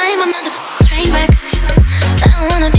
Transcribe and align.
I'm 0.00 0.20
a 0.20 0.32
motherfucking 0.32 0.86
train 0.86 1.12
wreck. 1.12 1.30
I 2.22 2.38
don't 2.38 2.52
wanna 2.52 2.70
be. 2.70 2.77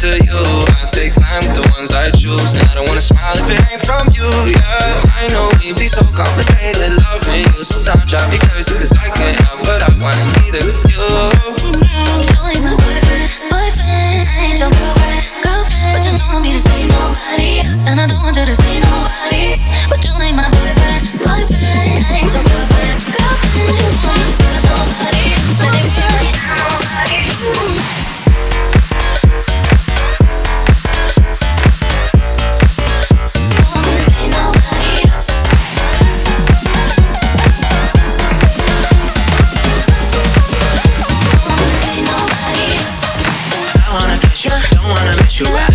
to 0.00 0.10
you. 0.24 0.40
I 0.80 0.86
take 0.90 1.14
time 1.14 1.42
with 1.46 1.54
the 1.54 1.66
ones 1.76 1.92
I 1.92 2.10
choose. 2.10 2.52
And 2.58 2.66
I 2.68 2.74
don't 2.74 2.88
wanna 2.88 3.00
smile 3.00 3.34
if 3.38 3.50
it 3.50 3.60
ain't 3.70 3.84
from 3.86 4.06
you, 4.10 4.26
yeah. 4.50 5.00
I 5.14 5.28
know 5.28 5.50
we 5.60 5.72
be 5.72 5.86
so 5.86 6.02
complicated. 6.02 6.96
Loving 6.98 7.46
you 7.54 7.62
sometimes 7.62 8.10
drive 8.10 8.30
me 8.30 8.38
crazy, 8.38 8.74
cause 8.74 8.92
I 8.92 9.08
can't 9.10 9.38
help 9.46 9.60
but 9.64 9.82
I 9.82 9.90
wanna 9.98 10.24
be 10.40 10.50
there 10.50 10.64
with 10.64 10.84
you. 10.90 11.63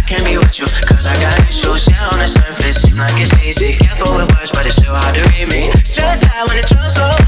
can 0.10 0.26
be 0.26 0.38
with 0.40 0.58
you. 0.58 0.66
Cause 0.90 1.06
I 1.06 1.14
got 1.22 1.38
issues, 1.48 1.88
yeah, 1.88 2.10
on 2.10 2.18
the 2.18 2.28
surface. 2.28 2.82
Seem 2.82 2.98
like 2.98 3.14
it's 3.22 3.32
easy. 3.46 3.78
Careful 3.78 4.18
with 4.18 4.28
words, 4.34 4.50
but 4.50 4.66
it's 4.66 4.76
still 4.76 4.96
hard 4.96 5.16
to 5.16 5.24
read 5.30 5.48
me. 5.54 5.70
Stress 5.86 6.24
high 6.24 6.44
when 6.46 6.58
it's 6.58 6.74
so 6.74 7.19